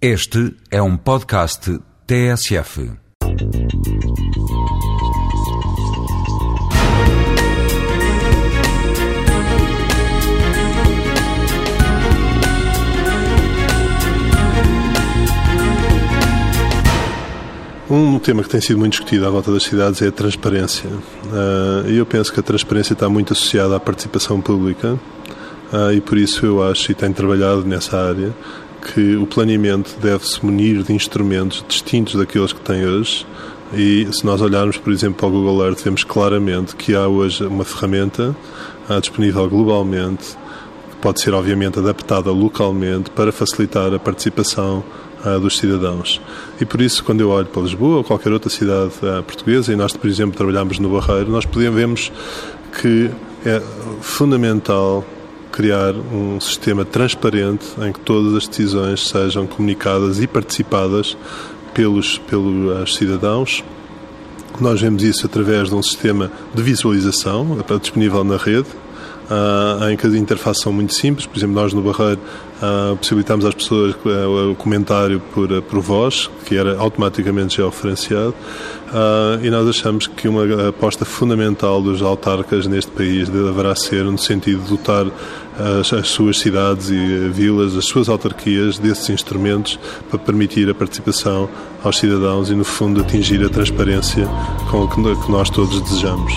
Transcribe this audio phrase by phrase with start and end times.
[0.00, 2.90] Este é um podcast TSF.
[17.88, 20.90] Um tema que tem sido muito discutido à volta das cidades é a transparência.
[21.32, 24.98] Ah, E eu penso que a transparência está muito associada à participação pública
[25.72, 28.34] ah, e por isso eu acho, e tenho trabalhado nessa área,
[28.94, 33.26] que o planeamento deve-se munir de instrumentos distintos daqueles que tem hoje.
[33.74, 37.44] E se nós olharmos, por exemplo, para o Google Earth, vemos claramente que há hoje
[37.44, 38.34] uma ferramenta
[39.00, 40.36] disponível globalmente
[40.90, 44.84] que pode ser, obviamente, adaptada localmente para facilitar a participação
[45.24, 46.20] ah, dos cidadãos.
[46.60, 49.76] E por isso, quando eu olho para Lisboa ou qualquer outra cidade ah, portuguesa, e
[49.76, 52.12] nós, por exemplo, trabalhamos no Barreiro, nós podemos
[52.80, 53.10] que
[53.44, 53.60] é
[54.00, 55.04] fundamental
[55.52, 61.16] criar um sistema transparente em que todas as decisões sejam comunicadas e participadas
[61.72, 63.64] pelos, pelos cidadãos.
[64.60, 68.68] Nós vemos isso através de um sistema de visualização disponível na rede,
[69.30, 71.26] ah, em que as interfaces são muito simples.
[71.26, 72.20] Por exemplo, nós no Barreiro
[72.62, 78.34] ah, possibilitamos às pessoas ah, o comentário por, por voz, que era automaticamente georreferenciado,
[78.92, 84.18] ah, e nós achamos que uma aposta fundamental dos autarcas neste país deverá ser no
[84.18, 85.06] sentido de dotar
[85.80, 91.48] as, as suas cidades e vilas, as suas autarquias desses instrumentos para permitir a participação
[91.82, 94.26] aos cidadãos e, no fundo, atingir a transparência
[94.70, 96.32] com que nós todos desejamos.